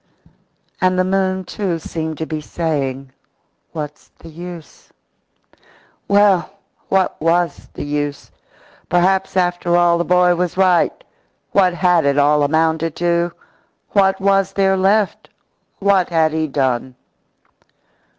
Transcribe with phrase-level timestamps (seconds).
[0.81, 3.11] And the moon, too, seemed to be saying:
[3.71, 4.91] "What's the use?"
[6.07, 6.49] Well,
[6.89, 8.31] what was the use?
[8.89, 11.03] Perhaps, after all, the boy was right.
[11.51, 13.31] What had it all amounted to?
[13.91, 15.29] What was there left?
[15.77, 16.95] What had he done?